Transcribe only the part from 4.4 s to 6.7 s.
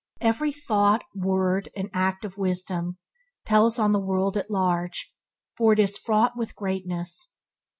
large, for it is fraught with